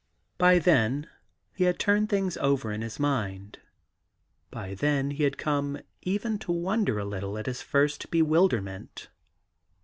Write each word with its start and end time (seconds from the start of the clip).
By 0.39 0.57
then 0.57 1.07
he 1.53 1.65
had 1.65 1.77
turned 1.77 2.09
things 2.09 2.35
over 2.37 2.71
in 2.71 2.81
his 2.81 2.99
mind, 2.99 3.59
by 4.49 4.73
then 4.73 5.11
he 5.11 5.21
had 5.21 5.37
come 5.37 5.79
even 6.01 6.39
to 6.39 6.51
wonder 6.51 6.97
a 6.97 7.05
little 7.05 7.37
at 7.37 7.45
his 7.45 7.61
first 7.61 8.09
bewilderment. 8.09 9.09